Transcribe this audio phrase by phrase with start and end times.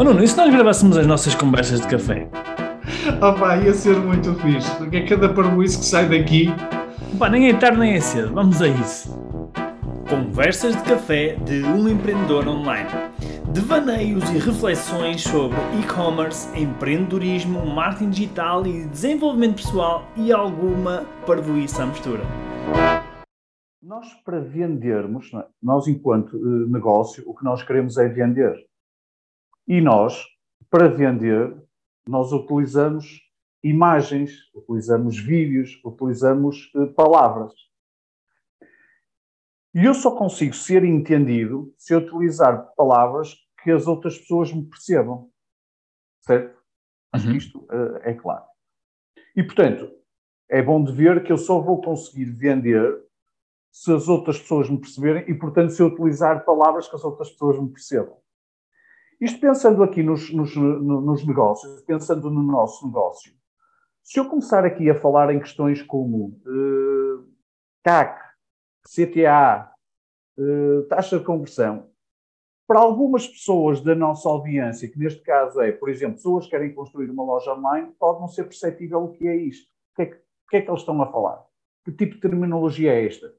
[0.00, 2.26] Oh Nuno, e se nós gravássemos as nossas conversas de café?
[3.20, 6.46] Oh pá, ia ser muito fixe, porque é cada parboice que sai daqui.
[7.18, 9.14] Pá, nem é tarde nem é cedo, vamos a isso.
[10.08, 12.88] Conversas de café de um empreendedor online.
[13.52, 21.86] Devaneios e reflexões sobre e-commerce, empreendedorismo, marketing digital e desenvolvimento pessoal e alguma parvoíça à
[21.86, 22.22] mistura.
[23.82, 25.44] Nós, para vendermos, é?
[25.62, 28.69] nós, enquanto uh, negócio, o que nós queremos é vender.
[29.66, 30.24] E nós,
[30.68, 31.56] para vender,
[32.06, 33.20] nós utilizamos
[33.62, 37.52] imagens, utilizamos vídeos, utilizamos uh, palavras.
[39.74, 44.64] E eu só consigo ser entendido se eu utilizar palavras que as outras pessoas me
[44.64, 45.30] percebam.
[46.22, 46.58] Certo?
[47.12, 47.36] Acho que uhum.
[47.36, 48.44] isto uh, é claro.
[49.36, 49.90] E, portanto,
[50.48, 53.00] é bom de ver que eu só vou conseguir vender
[53.70, 57.30] se as outras pessoas me perceberem e, portanto, se eu utilizar palavras que as outras
[57.30, 58.16] pessoas me percebam.
[59.20, 63.32] Isto pensando aqui nos, nos, nos negócios, pensando no nosso negócio,
[64.02, 67.28] se eu começar aqui a falar em questões como uh,
[67.84, 68.18] CAC,
[68.82, 69.70] CTA,
[70.38, 71.90] uh, taxa de conversão,
[72.66, 76.72] para algumas pessoas da nossa audiência, que neste caso é, por exemplo, pessoas que querem
[76.72, 79.68] construir uma loja online, pode não ser perceptível o que é isto.
[79.92, 81.44] O que é que, o que, é que eles estão a falar?
[81.84, 83.34] Que tipo de terminologia é esta?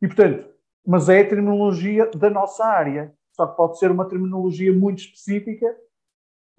[0.00, 0.46] E, portanto,
[0.86, 3.14] mas é a terminologia da nossa área.
[3.34, 5.66] Só que pode ser uma terminologia muito específica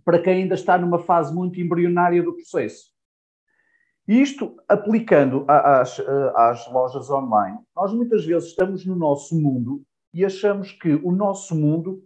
[0.04, 2.94] para quem ainda está numa fase muito embrionária do processo.
[4.08, 6.00] Isto aplicando às,
[6.36, 11.56] às lojas online, nós muitas vezes estamos no nosso mundo e achamos que o nosso
[11.56, 12.04] mundo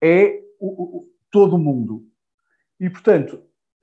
[0.00, 2.06] é o, o, todo o mundo.
[2.80, 3.42] E, portanto,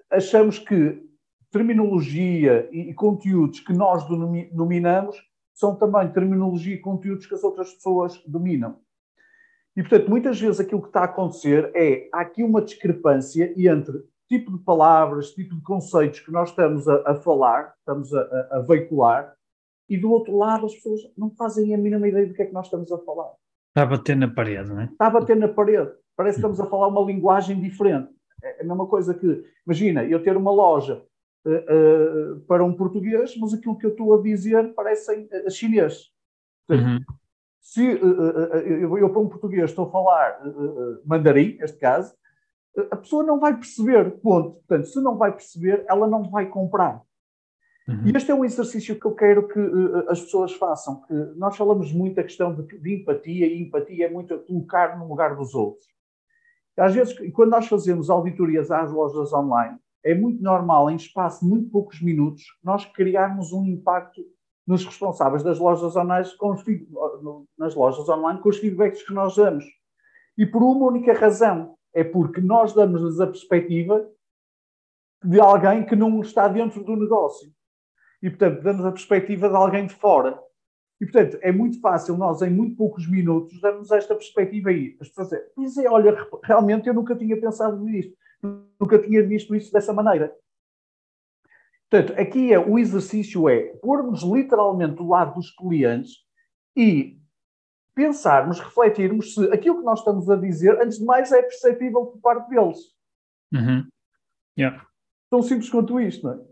[0.09, 1.07] achamos que
[1.51, 4.05] terminologia e, e conteúdos que nós
[4.51, 5.17] dominamos
[5.53, 8.79] são também terminologia e conteúdos que as outras pessoas dominam.
[9.79, 14.03] E, portanto, muitas vezes aquilo que está a acontecer é há aqui uma discrepância entre
[14.27, 18.57] tipo de palavras, tipo de conceitos que nós estamos a, a falar, estamos a, a,
[18.57, 19.33] a, veicular,
[19.87, 22.51] e do outro lado as pessoas não fazem a mínima ideia do que é que
[22.51, 23.31] nós estamos a falar.
[23.69, 24.83] Está a bater na parede, não é?
[24.83, 25.91] Está a bater na parede.
[26.13, 28.09] Parece que estamos a falar uma linguagem diferente.
[28.43, 31.05] É a mesma coisa que, imagina, eu ter uma loja
[31.45, 36.11] uh, uh, para um português, mas aquilo que eu estou a dizer parece uh, chinês.
[36.69, 36.99] Uhum.
[37.69, 40.41] Se eu, eu, para um português, estou a falar
[41.05, 42.15] mandarim, neste caso,
[42.89, 44.53] a pessoa não vai perceber, ponto.
[44.53, 46.99] Portanto, se não vai perceber, ela não vai comprar.
[47.87, 48.07] Uhum.
[48.07, 51.03] E este é um exercício que eu quero que uh, as pessoas façam.
[51.03, 54.97] Que nós falamos muito a questão de, de, empatia, e empatia é muito a colocar
[54.97, 55.85] no lugar dos outros.
[56.75, 61.51] Às vezes, quando nós fazemos auditorias às lojas online, é muito normal, em espaço de
[61.51, 64.23] muito poucos minutos, nós criarmos um impacto
[64.69, 66.63] nos responsáveis das lojas online com os,
[67.57, 69.65] nas lojas online com os feedbacks que nós damos.
[70.37, 74.07] E por uma única razão, é porque nós damos-lhes a perspectiva
[75.25, 77.51] de alguém que não está dentro do negócio.
[78.21, 80.39] E, portanto, damos a perspectiva de alguém de fora.
[81.01, 84.95] E, portanto, é muito fácil nós, em muito poucos minutos, darmos esta perspectiva aí.
[85.01, 88.13] As pessoas dizem, olha, realmente eu nunca tinha pensado nisto,
[88.79, 90.31] nunca tinha visto isso dessa maneira.
[91.89, 96.17] Portanto, aqui é, o exercício é pormos literalmente do lado dos clientes
[96.75, 97.17] e
[97.95, 102.21] pensarmos, refletirmos se aquilo que nós estamos a dizer, antes de mais, é perceptível por
[102.21, 102.77] parte deles.
[103.53, 103.87] Uhum.
[104.57, 104.85] Yeah.
[105.29, 106.49] Tão simples quanto isto, não é?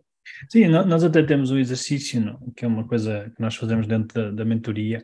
[0.49, 2.51] Sim, nós até temos um exercício, não?
[2.51, 5.01] que é uma coisa que nós fazemos dentro da, da mentoria,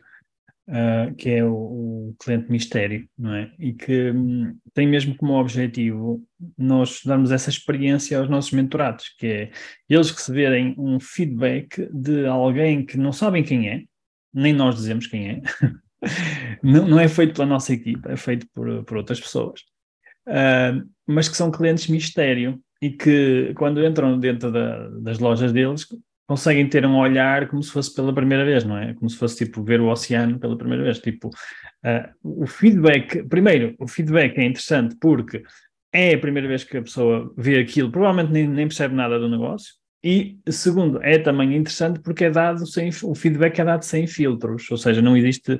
[0.68, 3.52] uh, que é o, o, cliente mistério, não é?
[3.58, 6.22] E que um, tem mesmo como objetivo
[6.56, 9.50] nós darmos essa experiência aos nossos mentorados, que é
[9.88, 13.82] eles receberem um feedback de alguém que não sabem quem é,
[14.32, 15.42] nem nós dizemos quem é,
[16.62, 19.60] não, não, é feito pela nossa equipa, é feito por, por outras pessoas,
[20.28, 25.86] uh, mas que são clientes mistério e que quando entram dentro da, das lojas deles
[26.26, 28.94] conseguem ter um olhar como se fosse pela primeira vez, não é?
[28.94, 30.98] Como se fosse tipo ver o oceano pela primeira vez.
[30.98, 35.42] Tipo, uh, o feedback, primeiro, o feedback é interessante porque
[35.92, 39.28] é a primeira vez que a pessoa vê aquilo, provavelmente nem, nem percebe nada do
[39.28, 39.74] negócio.
[40.02, 44.70] E segundo, é também interessante porque é dado sem, o feedback é dado sem filtros,
[44.70, 45.58] ou seja, não existe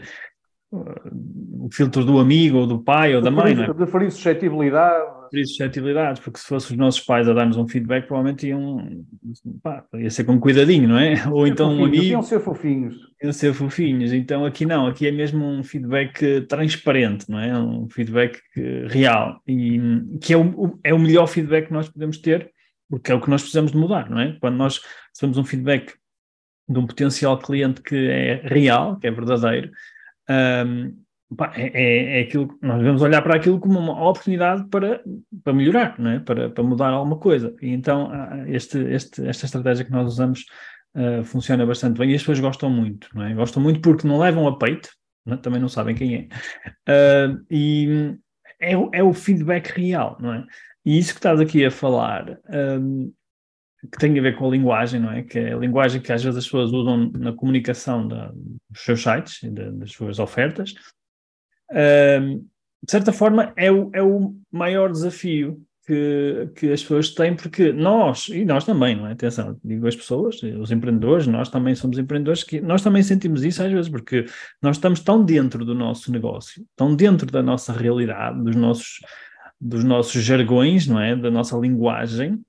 [0.74, 3.74] o filtro do amigo, ou do pai, ou da mãe, não é?
[3.74, 5.04] Deferir suscetibilidade.
[5.24, 9.04] Deferir suscetibilidades, porque se fossem os nossos pais a dar-nos um feedback, provavelmente iam,
[9.62, 11.14] pá, ia ser com cuidadinho, não é?
[11.30, 12.04] Ou então um amigo...
[12.04, 12.96] Iam ser fofinhos.
[13.22, 17.58] Iam ser fofinhos, então aqui não, aqui é mesmo um feedback transparente, não é?
[17.58, 18.38] Um feedback
[18.88, 19.80] real, e
[20.20, 22.50] que é o, é o melhor feedback que nós podemos ter,
[22.90, 24.36] porque é o que nós precisamos de mudar, não é?
[24.40, 24.80] Quando nós
[25.12, 25.94] recebemos um feedback
[26.68, 29.70] de um potencial cliente que é real, que é verdadeiro,
[30.28, 31.04] um,
[31.54, 35.02] é, é, é, aquilo nós devemos olhar para aquilo como uma oportunidade para,
[35.42, 36.20] para melhorar, não é?
[36.20, 37.54] para, para mudar alguma coisa.
[37.60, 38.10] E então
[38.46, 40.44] este, este, esta estratégia que nós usamos
[40.94, 43.34] uh, funciona bastante bem e as pessoas gostam muito, não é?
[43.34, 44.90] Gostam muito porque não levam a peito,
[45.24, 45.36] não é?
[45.38, 46.14] também não sabem quem
[46.86, 48.16] é, uh, e
[48.60, 50.44] é, é o feedback real, não é?
[50.84, 52.38] E isso que estás aqui a falar,
[52.80, 53.12] um,
[53.90, 55.22] que tem a ver com a linguagem, não é?
[55.22, 58.32] Que é a linguagem que às vezes as pessoas usam na comunicação da,
[58.70, 60.74] dos seus sites, de, das suas ofertas,
[61.70, 67.72] de certa forma é o, é o maior desafio que, que as pessoas têm, porque
[67.72, 69.12] nós, e nós também, não é?
[69.12, 73.62] Atenção, digo as pessoas, os empreendedores, nós também somos empreendedores, que nós também sentimos isso
[73.62, 74.24] às vezes, porque
[74.62, 79.00] nós estamos tão dentro do nosso negócio, tão dentro da nossa realidade, dos nossos,
[79.60, 81.14] dos nossos jargões, não é?
[81.14, 82.40] Da nossa linguagem,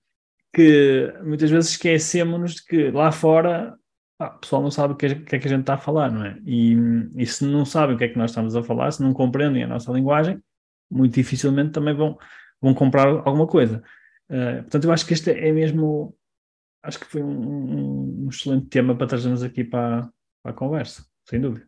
[0.56, 3.78] que muitas vezes esquecemos de que lá fora
[4.20, 5.78] ah, o pessoal não sabe o que, é, que, é que a gente está a
[5.78, 6.38] falar, não é?
[6.46, 6.76] E,
[7.18, 9.64] e se não sabem o que é que nós estamos a falar, se não compreendem
[9.64, 10.42] a nossa linguagem,
[10.90, 12.18] muito dificilmente também vão
[12.62, 13.84] vão comprar alguma coisa.
[14.30, 16.16] Uh, portanto, eu acho que este é mesmo,
[16.82, 20.10] acho que foi um, um, excelente tema para trazermos aqui para,
[20.42, 21.68] para a conversa, sem dúvida.